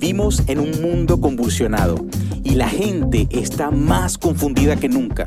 [0.00, 2.06] Vivimos en un mundo convulsionado
[2.44, 5.24] y la gente está más confundida que nunca,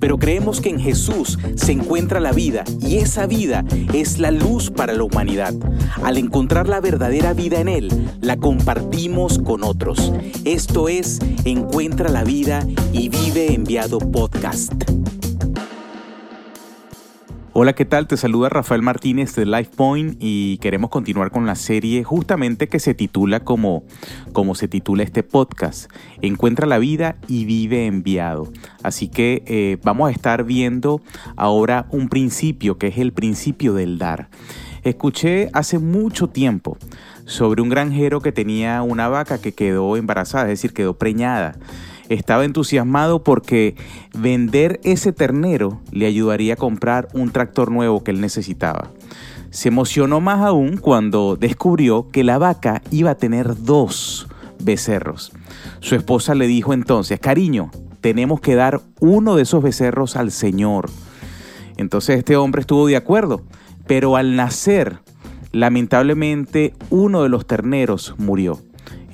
[0.00, 4.70] pero creemos que en Jesús se encuentra la vida y esa vida es la luz
[4.70, 5.52] para la humanidad.
[6.02, 7.90] Al encontrar la verdadera vida en Él,
[8.22, 10.10] la compartimos con otros.
[10.46, 14.72] Esto es Encuentra la vida y vive enviado podcast.
[17.56, 18.08] Hola, ¿qué tal?
[18.08, 22.94] Te saluda Rafael Martínez de LifePoint y queremos continuar con la serie justamente que se
[22.94, 23.84] titula como,
[24.32, 25.88] como se titula este podcast,
[26.20, 28.50] Encuentra la vida y vive enviado.
[28.82, 31.00] Así que eh, vamos a estar viendo
[31.36, 34.30] ahora un principio que es el principio del dar.
[34.82, 36.76] Escuché hace mucho tiempo
[37.24, 41.54] sobre un granjero que tenía una vaca que quedó embarazada, es decir, quedó preñada
[42.08, 43.76] estaba entusiasmado porque
[44.12, 48.90] vender ese ternero le ayudaría a comprar un tractor nuevo que él necesitaba.
[49.50, 54.26] Se emocionó más aún cuando descubrió que la vaca iba a tener dos
[54.58, 55.32] becerros.
[55.80, 60.90] Su esposa le dijo entonces, cariño, tenemos que dar uno de esos becerros al Señor.
[61.76, 63.42] Entonces este hombre estuvo de acuerdo,
[63.86, 64.98] pero al nacer,
[65.52, 68.60] lamentablemente, uno de los terneros murió.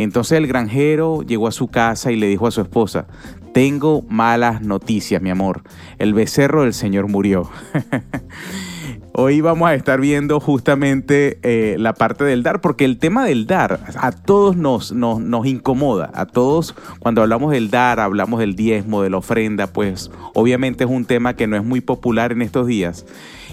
[0.03, 3.07] Entonces el granjero llegó a su casa y le dijo a su esposa,
[3.53, 5.63] tengo malas noticias, mi amor,
[5.99, 7.51] el becerro del Señor murió.
[9.13, 13.47] Hoy vamos a estar viendo justamente eh, la parte del dar, porque el tema del
[13.47, 18.55] dar a todos nos, nos, nos, incomoda, a todos cuando hablamos del dar, hablamos del
[18.55, 22.43] diezmo, de la ofrenda, pues obviamente es un tema que no es muy popular en
[22.43, 23.05] estos días.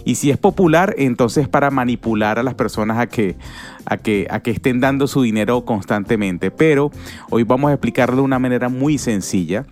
[0.05, 3.35] Y si es popular, entonces para manipular a las personas a que,
[3.85, 6.51] a que, a que estén dando su dinero constantemente.
[6.51, 6.91] Pero
[7.29, 9.65] hoy vamos a explicarlo de una manera muy sencilla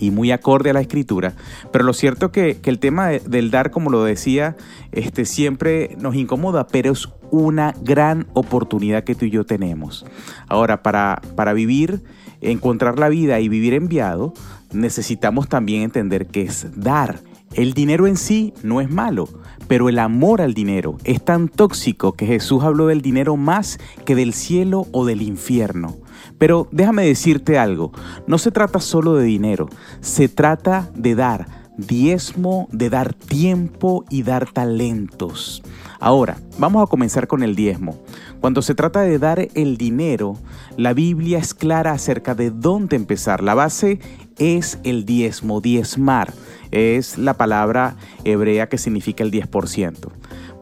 [0.00, 1.34] y muy acorde a la escritura.
[1.72, 4.56] Pero lo cierto que, que el tema del dar, como lo decía,
[4.92, 10.04] este, siempre nos incomoda, pero es una gran oportunidad que tú y yo tenemos.
[10.48, 12.02] Ahora, para, para vivir,
[12.40, 14.34] encontrar la vida y vivir enviado,
[14.72, 17.20] necesitamos también entender que es dar.
[17.54, 19.28] El dinero en sí no es malo,
[19.68, 24.14] pero el amor al dinero es tan tóxico que Jesús habló del dinero más que
[24.14, 25.96] del cielo o del infierno.
[26.38, 27.92] Pero déjame decirte algo,
[28.26, 29.68] no se trata solo de dinero,
[30.00, 35.62] se trata de dar diezmo, de dar tiempo y dar talentos.
[36.00, 37.98] Ahora, vamos a comenzar con el diezmo.
[38.40, 40.36] Cuando se trata de dar el dinero,
[40.76, 43.42] la Biblia es clara acerca de dónde empezar.
[43.42, 44.00] La base
[44.38, 46.32] es el diezmo, diezmar
[46.72, 50.10] es la palabra hebrea que significa el 10%.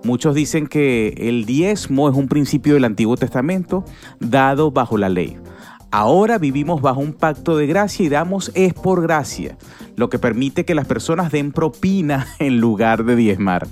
[0.04, 3.84] Muchos dicen que el diezmo es un principio del Antiguo Testamento
[4.18, 5.38] dado bajo la ley.
[5.92, 9.58] Ahora vivimos bajo un pacto de gracia y damos es por gracia,
[9.96, 13.66] lo que permite que las personas den propina en lugar de diezmar.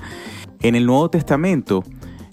[0.60, 1.84] En el Nuevo Testamento,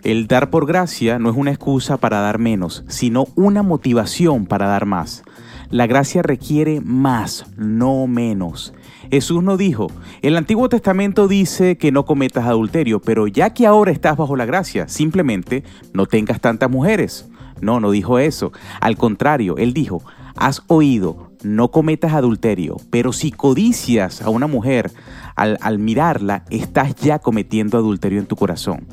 [0.01, 4.66] el dar por gracia no es una excusa para dar menos, sino una motivación para
[4.66, 5.23] dar más.
[5.69, 8.73] La gracia requiere más, no menos.
[9.12, 9.91] Jesús no dijo,
[10.23, 14.46] el Antiguo Testamento dice que no cometas adulterio, pero ya que ahora estás bajo la
[14.46, 15.63] gracia, simplemente
[15.94, 17.29] no tengas tantas mujeres.
[17.61, 18.51] No, no dijo eso.
[18.81, 20.01] Al contrario, él dijo,
[20.35, 24.91] has oído, no cometas adulterio, pero si codicias a una mujer
[25.35, 28.88] al, al, mirarla, estás ya cometiendo adulterio en tu corazón.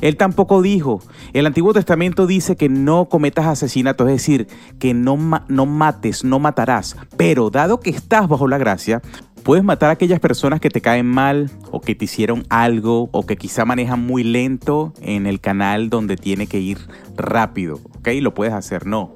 [0.00, 1.02] Él tampoco dijo,
[1.34, 4.48] el Antiguo Testamento dice que no cometas asesinato, es decir,
[4.78, 9.02] que no, no mates, no matarás, pero dado que estás bajo la gracia,
[9.42, 13.24] Puedes matar a aquellas personas que te caen mal o que te hicieron algo o
[13.24, 16.78] que quizá manejan muy lento en el canal donde tiene que ir
[17.16, 18.08] rápido, ¿ok?
[18.20, 19.14] Lo puedes hacer, no.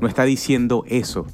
[0.00, 1.26] No está diciendo eso,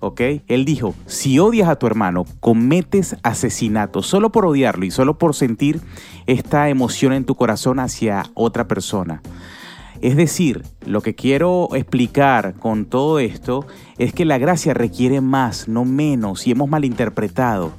[0.00, 0.20] ¿ok?
[0.46, 5.34] Él dijo, si odias a tu hermano, cometes asesinato solo por odiarlo y solo por
[5.34, 5.80] sentir
[6.26, 9.22] esta emoción en tu corazón hacia otra persona.
[10.00, 13.66] Es decir, lo que quiero explicar con todo esto
[13.98, 17.72] es que la gracia requiere más, no menos, y hemos malinterpretado.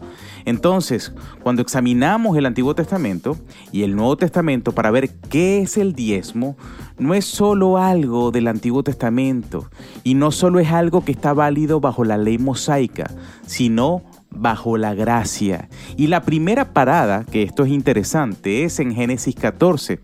[0.46, 1.14] Entonces,
[1.44, 3.38] cuando examinamos el Antiguo Testamento
[3.72, 6.58] y el Nuevo Testamento para ver qué es el diezmo,
[6.98, 9.70] no es solo algo del Antiguo Testamento
[10.04, 13.12] y no solo es algo que está válido bajo la ley mosaica,
[13.46, 15.70] sino bajo la gracia.
[15.98, 20.00] Y la primera parada, que esto es interesante, es en Génesis 14,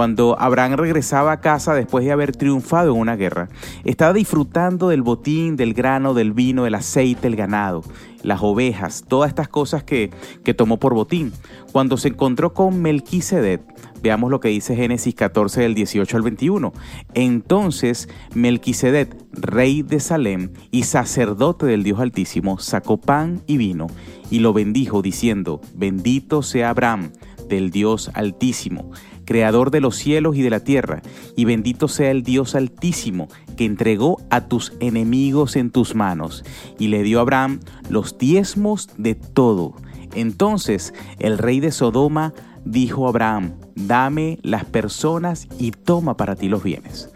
[0.00, 3.50] cuando Abraham regresaba a casa después de haber triunfado en una guerra.
[3.84, 7.82] Estaba disfrutando del botín, del grano, del vino, del aceite, el ganado,
[8.22, 10.10] las ovejas, todas estas cosas que,
[10.42, 11.34] que tomó por botín.
[11.70, 13.60] Cuando se encontró con Melquisedec,
[14.02, 16.72] Veamos lo que dice Génesis 14 del 18 al 21.
[17.12, 23.88] Entonces Melquisedec, rey de Salem y sacerdote del Dios Altísimo, sacó pan y vino
[24.30, 27.12] y lo bendijo diciendo, bendito sea Abraham
[27.50, 28.90] del Dios Altísimo
[29.30, 31.02] creador de los cielos y de la tierra,
[31.36, 36.44] y bendito sea el Dios altísimo, que entregó a tus enemigos en tus manos,
[36.80, 39.76] y le dio a Abraham los diezmos de todo.
[40.16, 42.34] Entonces el rey de Sodoma
[42.64, 47.08] dijo a Abraham, dame las personas y toma para ti los bienes.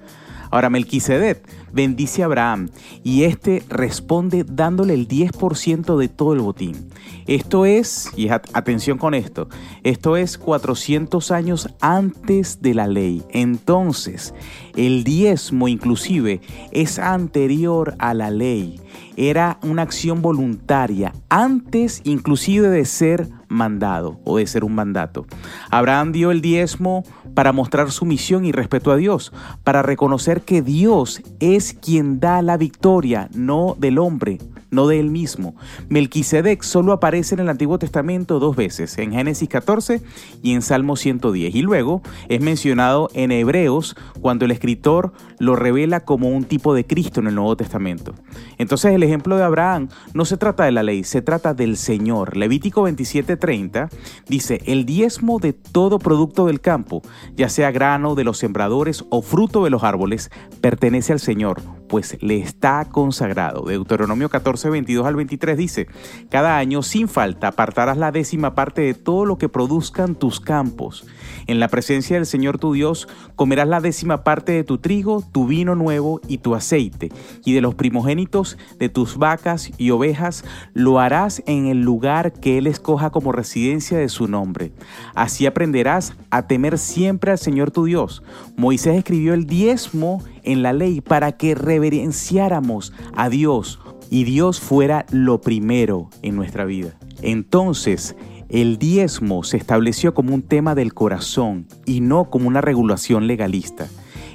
[0.53, 1.45] Ahora Melquisedec
[1.75, 2.71] bendice a Abraham
[3.03, 6.89] y éste responde dándole el 10% de todo el botín.
[7.27, 9.49] Esto es, y atención con esto,
[9.83, 13.23] esto es 400 años antes de la ley.
[13.31, 14.35] Entonces,
[14.77, 16.41] el diezmo inclusive
[16.71, 18.81] es anterior a la ley.
[19.17, 25.27] Era una acción voluntaria, antes inclusive de ser mandado o de ser un mandato.
[25.71, 29.33] Abraham dio el diezmo para mostrar su misión y respeto a Dios,
[29.63, 34.39] para reconocer que Dios es quien da la victoria, no del hombre,
[34.75, 35.55] no de él mismo.
[35.89, 40.03] Melquisedec solo aparece en el Antiguo Testamento dos veces, en Génesis 14
[40.43, 41.55] y en Salmo 110.
[41.55, 46.87] Y luego es mencionado en Hebreos cuando el escritor lo revela como un tipo de
[46.87, 48.15] Cristo en el Nuevo Testamento.
[48.59, 52.37] Entonces el ejemplo de Abraham no se trata de la ley, se trata del Señor.
[52.37, 53.89] Levítico 27:30
[54.29, 57.03] dice, el diezmo de todo producto del campo,
[57.37, 60.31] ya sea grano de los sembradores o fruto de los árboles,
[60.61, 63.65] pertenece al Señor pues le está consagrado.
[63.67, 65.87] Deuteronomio 14, 22 al 23 dice,
[66.31, 71.07] cada año sin falta apartarás la décima parte de todo lo que produzcan tus campos.
[71.47, 75.47] En la presencia del Señor tu Dios comerás la décima parte de tu trigo, tu
[75.47, 77.11] vino nuevo y tu aceite,
[77.45, 82.59] y de los primogénitos de tus vacas y ovejas lo harás en el lugar que
[82.59, 84.73] Él escoja como residencia de su nombre.
[85.15, 88.23] Así aprenderás a temer siempre al Señor tu Dios.
[88.57, 93.81] Moisés escribió el diezmo en la ley para que reverenciáramos a Dios
[94.11, 96.97] y Dios fuera lo primero en nuestra vida.
[97.23, 98.17] Entonces,
[98.49, 103.89] el diezmo se estableció como un tema del corazón y no como una regulación legalista.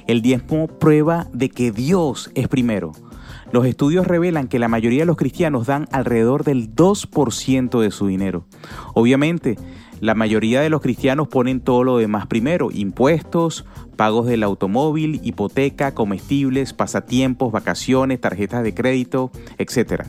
[0.06, 2.92] El diezmo prueba de que Dios es primero.
[3.52, 8.06] Los estudios revelan que la mayoría de los cristianos dan alrededor del 2% de su
[8.06, 8.44] dinero.
[8.94, 9.56] Obviamente,
[10.00, 13.66] la mayoría de los cristianos ponen todo lo demás primero, impuestos,
[13.96, 20.04] pagos del automóvil, hipoteca, comestibles, pasatiempos, vacaciones, tarjetas de crédito, etc.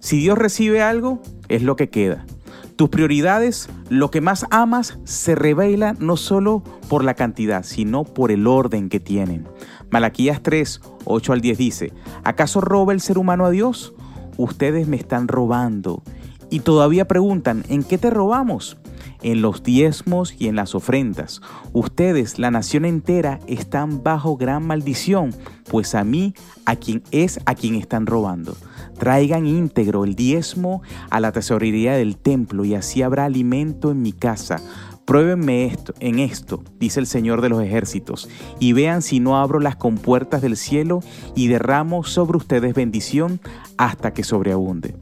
[0.00, 2.26] Si Dios recibe algo, es lo que queda.
[2.74, 8.32] Tus prioridades, lo que más amas, se revela no solo por la cantidad, sino por
[8.32, 9.46] el orden que tienen.
[9.90, 11.92] Malaquías 3, 8 al 10 dice,
[12.24, 13.94] ¿acaso roba el ser humano a Dios?
[14.36, 16.02] Ustedes me están robando.
[16.50, 18.76] Y todavía preguntan, ¿en qué te robamos?
[19.22, 21.40] En los diezmos y en las ofrendas.
[21.72, 25.34] Ustedes, la nación entera, están bajo gran maldición,
[25.70, 26.34] pues a mí,
[26.64, 28.56] a quien es a quien están robando.
[28.98, 34.12] Traigan íntegro el diezmo a la tesorería del templo y así habrá alimento en mi
[34.12, 34.60] casa.
[35.04, 38.28] Pruébenme esto, en esto, dice el Señor de los ejércitos,
[38.58, 41.00] y vean si no abro las compuertas del cielo
[41.36, 43.40] y derramo sobre ustedes bendición
[43.76, 44.96] hasta que sobreabunde.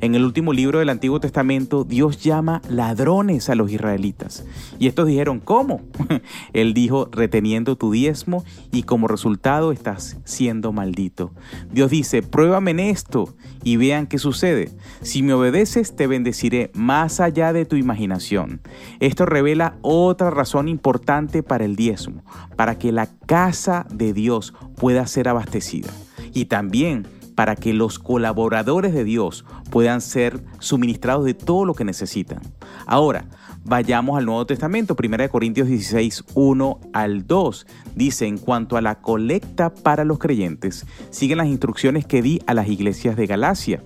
[0.00, 4.44] En el último libro del Antiguo Testamento, Dios llama ladrones a los israelitas.
[4.78, 5.80] Y estos dijeron, ¿cómo?
[6.52, 11.32] Él dijo, reteniendo tu diezmo y como resultado estás siendo maldito.
[11.72, 13.34] Dios dice, pruébame en esto
[13.64, 14.70] y vean qué sucede.
[15.02, 18.60] Si me obedeces, te bendeciré más allá de tu imaginación.
[19.00, 22.22] Esto revela otra razón importante para el diezmo,
[22.56, 25.90] para que la casa de Dios pueda ser abastecida.
[26.32, 31.84] Y también para que los colaboradores de Dios puedan ser suministrados de todo lo que
[31.84, 32.40] necesitan.
[32.86, 33.26] Ahora,
[33.62, 37.66] vayamos al Nuevo Testamento, 1 Corintios 16, 1 al 2.
[37.94, 42.54] Dice, en cuanto a la colecta para los creyentes, siguen las instrucciones que di a
[42.54, 43.82] las iglesias de Galacia.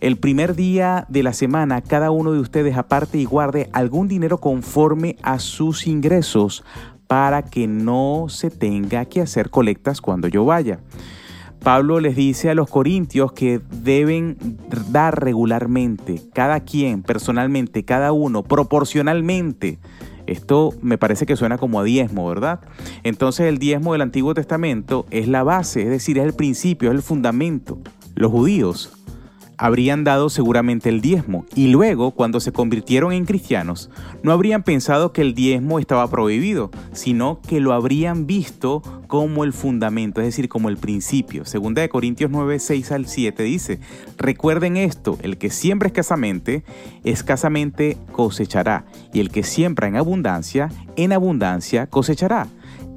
[0.00, 4.38] El primer día de la semana, cada uno de ustedes aparte y guarde algún dinero
[4.38, 6.64] conforme a sus ingresos
[7.06, 10.80] para que no se tenga que hacer colectas cuando yo vaya.
[11.62, 14.36] Pablo les dice a los corintios que deben
[14.90, 19.78] dar regularmente, cada quien, personalmente, cada uno, proporcionalmente.
[20.26, 22.60] Esto me parece que suena como a diezmo, ¿verdad?
[23.04, 26.96] Entonces el diezmo del Antiguo Testamento es la base, es decir, es el principio, es
[26.96, 27.78] el fundamento.
[28.14, 29.01] Los judíos
[29.62, 33.90] habrían dado seguramente el diezmo y luego, cuando se convirtieron en cristianos,
[34.24, 39.52] no habrían pensado que el diezmo estaba prohibido, sino que lo habrían visto como el
[39.52, 41.44] fundamento, es decir, como el principio.
[41.44, 43.78] Segunda de Corintios 9, 6 al 7 dice,
[44.18, 46.64] recuerden esto, el que siembra escasamente,
[47.04, 52.48] escasamente cosechará, y el que siembra en abundancia, en abundancia cosechará.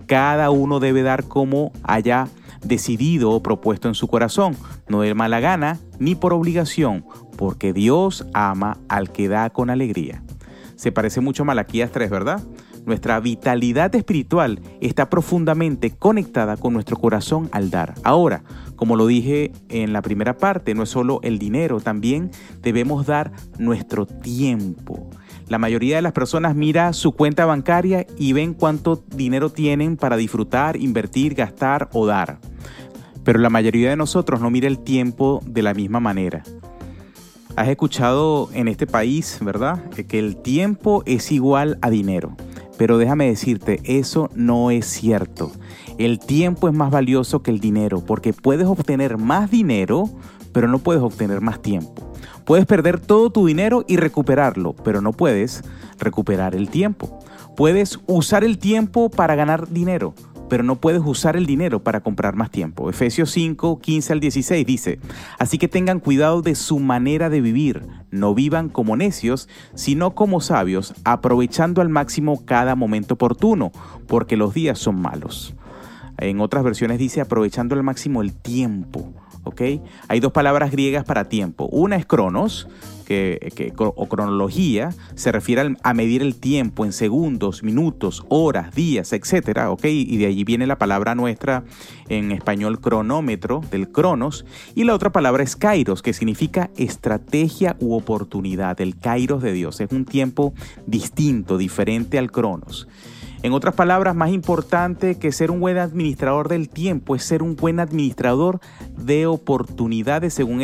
[0.07, 2.27] Cada uno debe dar como haya
[2.65, 4.55] decidido o propuesto en su corazón,
[4.87, 7.05] no de mala gana ni por obligación,
[7.37, 10.23] porque Dios ama al que da con alegría.
[10.75, 12.43] Se parece mucho a Malaquías 3, ¿verdad?
[12.85, 17.95] Nuestra vitalidad espiritual está profundamente conectada con nuestro corazón al dar.
[18.03, 18.43] Ahora,
[18.75, 22.29] como lo dije en la primera parte, no es solo el dinero, también
[22.61, 25.09] debemos dar nuestro tiempo.
[25.47, 30.17] La mayoría de las personas mira su cuenta bancaria y ven cuánto dinero tienen para
[30.17, 32.39] disfrutar, invertir, gastar o dar.
[33.23, 36.43] Pero la mayoría de nosotros no mira el tiempo de la misma manera.
[37.55, 39.89] Has escuchado en este país, ¿verdad?
[39.91, 42.35] Que el tiempo es igual a dinero.
[42.77, 45.51] Pero déjame decirte, eso no es cierto.
[45.97, 50.09] El tiempo es más valioso que el dinero porque puedes obtener más dinero,
[50.51, 52.14] pero no puedes obtener más tiempo.
[52.45, 55.63] Puedes perder todo tu dinero y recuperarlo, pero no puedes
[55.97, 57.19] recuperar el tiempo.
[57.55, 60.13] Puedes usar el tiempo para ganar dinero,
[60.47, 62.89] pero no puedes usar el dinero para comprar más tiempo.
[62.89, 64.99] Efesios 5, 15 al 16 dice,
[65.39, 70.39] así que tengan cuidado de su manera de vivir, no vivan como necios, sino como
[70.39, 73.71] sabios, aprovechando al máximo cada momento oportuno,
[74.07, 75.55] porque los días son malos.
[76.17, 79.13] En otras versiones dice aprovechando al máximo el tiempo.
[79.45, 79.61] ¿Ok?
[80.07, 81.67] Hay dos palabras griegas para tiempo.
[81.71, 82.67] Una es cronos,
[83.05, 89.71] que, o cronología se refiere a medir el tiempo en segundos, minutos, horas, días, etcétera,
[89.71, 89.85] ¿ok?
[89.85, 91.63] Y de allí viene la palabra nuestra
[92.09, 97.93] en español cronómetro, del cronos, y la otra palabra es kairos, que significa estrategia u
[97.93, 100.53] oportunidad, el kairos de Dios, es un tiempo
[100.87, 102.87] distinto, diferente al cronos.
[103.45, 107.55] En otras palabras, más importante que ser un buen administrador del tiempo es ser un
[107.55, 108.59] buen administrador
[108.97, 110.63] de oportunidades según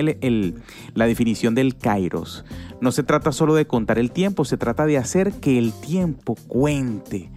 [0.96, 2.44] la definición del Kairos.
[2.82, 6.34] No se trata solo de contar el tiempo, se trata de hacer que el tiempo
[6.48, 7.30] cuente.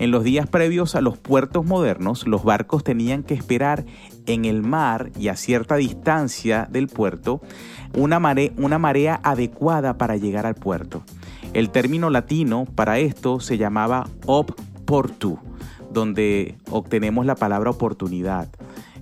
[0.00, 3.84] En los días previos a los puertos modernos, los barcos tenían que esperar
[4.26, 7.40] en el mar y a cierta distancia del puerto
[7.94, 8.20] una,
[8.56, 11.04] una marea adecuada para llegar al puerto.
[11.54, 14.50] El término latino para esto se llamaba op
[14.88, 15.38] oportu,
[15.92, 18.48] donde obtenemos la palabra oportunidad.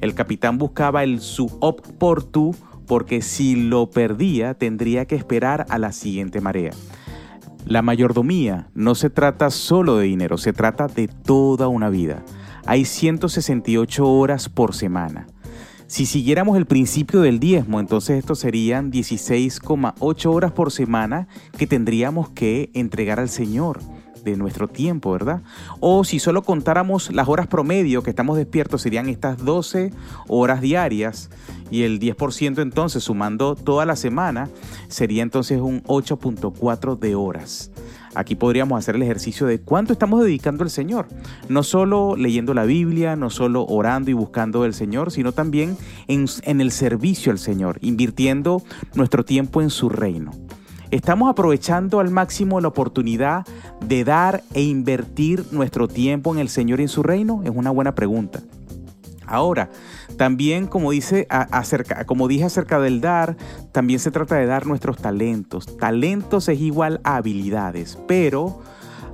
[0.00, 2.56] El capitán buscaba el su oportu
[2.88, 6.72] porque si lo perdía tendría que esperar a la siguiente marea.
[7.66, 12.24] La mayordomía no se trata solo de dinero, se trata de toda una vida.
[12.64, 15.28] Hay 168 horas por semana.
[15.86, 22.28] Si siguiéramos el principio del diezmo, entonces esto serían 16,8 horas por semana que tendríamos
[22.30, 23.78] que entregar al Señor
[24.30, 25.42] de nuestro tiempo, ¿verdad?
[25.80, 29.92] O si solo contáramos las horas promedio que estamos despiertos, serían estas 12
[30.28, 31.30] horas diarias
[31.70, 34.48] y el 10% entonces sumando toda la semana
[34.88, 37.70] sería entonces un 8.4 de horas.
[38.14, 41.06] Aquí podríamos hacer el ejercicio de cuánto estamos dedicando al Señor.
[41.50, 45.76] No solo leyendo la Biblia, no solo orando y buscando del Señor, sino también
[46.08, 48.62] en, en el servicio al Señor, invirtiendo
[48.94, 50.45] nuestro tiempo en su reino.
[50.92, 53.44] ¿Estamos aprovechando al máximo la oportunidad
[53.84, 57.42] de dar e invertir nuestro tiempo en el Señor y en su reino?
[57.44, 58.40] Es una buena pregunta.
[59.26, 59.70] Ahora,
[60.16, 63.36] también como, dice, acerca, como dije acerca del dar,
[63.72, 65.76] también se trata de dar nuestros talentos.
[65.76, 68.60] Talentos es igual a habilidades, pero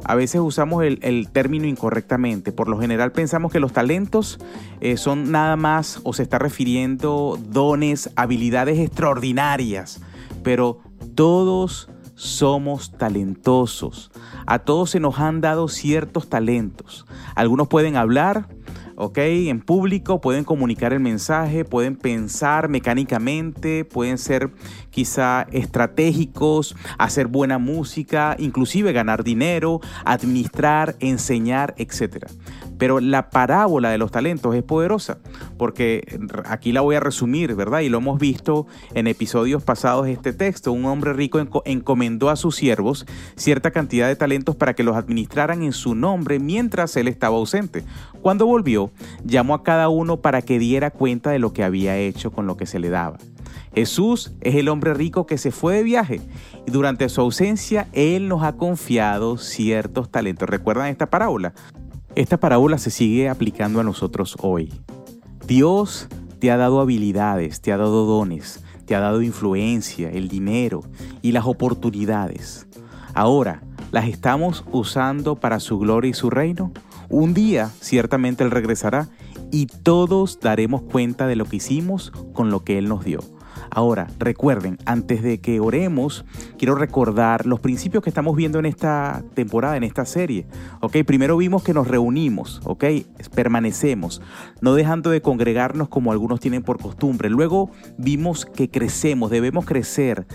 [0.04, 2.52] a veces usamos el, término incorrectamente.
[2.52, 4.38] Por lo general pensamos que los talentos
[4.82, 10.02] eh, son nada más o se está refiriendo dones, habilidades extraordinarias,
[10.42, 10.80] pero
[11.14, 14.10] todos somos talentosos.
[14.46, 17.06] A todos se nos han dado ciertos talentos.
[17.34, 18.48] Algunos pueden hablar,
[18.96, 19.18] ¿ok?
[19.18, 24.52] En público, pueden comunicar el mensaje, pueden pensar mecánicamente, pueden ser
[24.90, 32.26] quizá estratégicos, hacer buena música, inclusive ganar dinero, administrar, enseñar, etc.
[32.82, 35.18] Pero la parábola de los talentos es poderosa,
[35.56, 37.78] porque aquí la voy a resumir, ¿verdad?
[37.78, 40.72] Y lo hemos visto en episodios pasados este texto.
[40.72, 45.62] Un hombre rico encomendó a sus siervos cierta cantidad de talentos para que los administraran
[45.62, 47.84] en su nombre mientras él estaba ausente.
[48.20, 48.90] Cuando volvió,
[49.24, 52.56] llamó a cada uno para que diera cuenta de lo que había hecho con lo
[52.56, 53.18] que se le daba.
[53.76, 56.20] Jesús es el hombre rico que se fue de viaje
[56.66, 60.48] y durante su ausencia Él nos ha confiado ciertos talentos.
[60.48, 61.54] ¿Recuerdan esta parábola?
[62.14, 64.70] Esta parábola se sigue aplicando a nosotros hoy.
[65.46, 66.08] Dios
[66.40, 70.82] te ha dado habilidades, te ha dado dones, te ha dado influencia, el dinero
[71.22, 72.66] y las oportunidades.
[73.14, 76.70] Ahora, ¿las estamos usando para su gloria y su reino?
[77.08, 79.08] Un día ciertamente Él regresará
[79.50, 83.20] y todos daremos cuenta de lo que hicimos con lo que Él nos dio.
[83.70, 86.24] Ahora, recuerden, antes de que oremos,
[86.58, 90.46] quiero recordar los principios que estamos viendo en esta temporada, en esta serie.
[90.80, 92.84] Ok, primero vimos que nos reunimos, ok,
[93.34, 94.20] permanecemos,
[94.60, 97.30] no dejando de congregarnos como algunos tienen por costumbre.
[97.30, 100.26] Luego vimos que crecemos, debemos crecer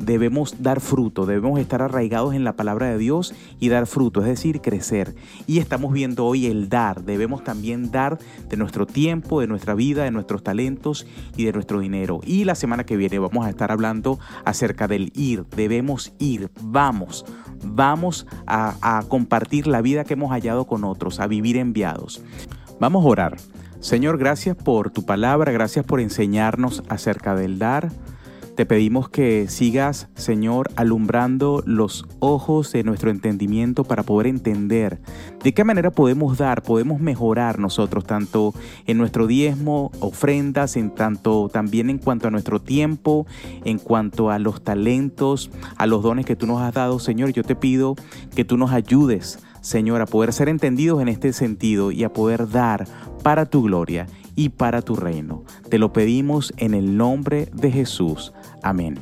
[0.00, 4.26] debemos dar fruto, debemos estar arraigados en la palabra de Dios y dar fruto, es
[4.26, 5.14] decir, crecer.
[5.46, 10.04] Y estamos viendo hoy el dar, debemos también dar de nuestro tiempo, de nuestra vida,
[10.04, 12.20] de nuestros talentos y de nuestro dinero.
[12.24, 17.24] Y la semana que viene vamos a estar hablando acerca del ir, debemos ir, vamos,
[17.62, 22.22] vamos a, compartir la vida que hemos hallado con otros, a vivir enviados.
[22.78, 23.36] Vamos a orar.
[23.80, 27.90] Señor, gracias por tu palabra, gracias por enseñarnos acerca del dar.
[28.56, 35.00] Te pedimos que sigas, Señor, alumbrando los ojos de nuestro entendimiento para poder entender
[35.42, 38.52] de qué manera podemos dar, podemos mejorar nosotros, tanto
[38.86, 43.26] en nuestro diezmo, ofrendas, en tanto también en cuanto a nuestro tiempo,
[43.64, 47.32] en cuanto a los talentos, a los dones que tú nos has dado, Señor.
[47.32, 47.94] Yo te pido
[48.34, 52.50] que tú nos ayudes, Señor, a poder ser entendidos en este sentido y a poder
[52.50, 52.86] dar
[53.22, 55.44] para tu gloria y para tu reino.
[55.68, 58.32] Te lo pedimos en el nombre de Jesús.
[58.62, 58.98] Amén.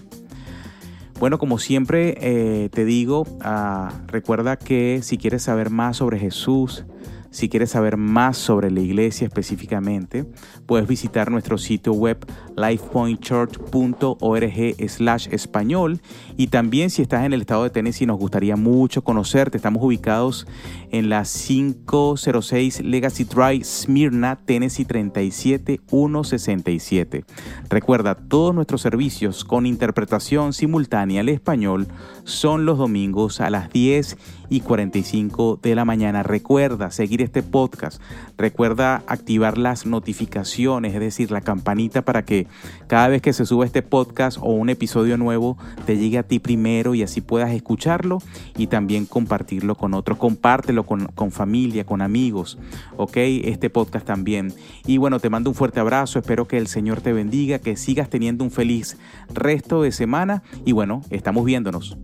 [1.19, 6.85] Bueno, como siempre eh, te digo, ah, recuerda que si quieres saber más sobre Jesús,
[7.31, 10.27] si quieres saber más sobre la iglesia específicamente,
[10.67, 16.01] puedes visitar nuestro sitio web lifepointchurch.org español
[16.37, 19.59] y también si estás en el estado de Tennessee nos gustaría mucho conocerte.
[19.59, 20.47] Estamos ubicados
[20.91, 27.25] en la 506 Legacy Drive, Smyrna, Tennessee 37167.
[27.69, 31.89] Recuerda, todos nuestros servicios con interpretación simultánea al español
[32.25, 34.17] son los domingos a las 10
[34.51, 36.23] y 45 de la mañana.
[36.23, 38.01] Recuerda seguir este podcast.
[38.37, 42.47] Recuerda activar las notificaciones, es decir, la campanita para que
[42.87, 46.39] cada vez que se suba este podcast o un episodio nuevo te llegue a ti
[46.39, 48.19] primero y así puedas escucharlo
[48.57, 50.19] y también compartirlo con otros.
[50.19, 52.59] Compártelo con, con familia, con amigos,
[52.97, 53.17] ¿ok?
[53.17, 54.53] Este podcast también.
[54.87, 56.19] Y bueno, te mando un fuerte abrazo.
[56.19, 58.97] Espero que el Señor te bendiga, que sigas teniendo un feliz
[59.33, 61.97] resto de semana y bueno, estamos viéndonos.